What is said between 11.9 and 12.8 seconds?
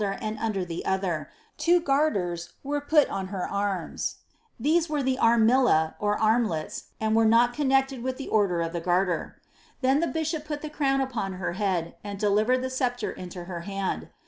and delivered the